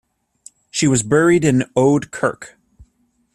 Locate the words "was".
0.87-1.03